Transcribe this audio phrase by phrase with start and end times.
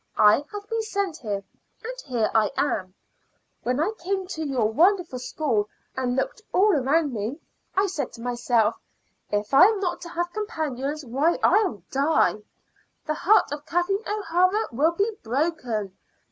[0.17, 1.43] I have been sent here,
[1.83, 2.95] and here I am.
[3.61, 7.39] When I came to your wonderful school and looked all around me,
[7.77, 8.75] I said to myself,
[9.29, 12.37] 'If I'm not to have companions, why, I'll die;
[13.05, 15.95] the heart of Kathleen O'Hara will be broken.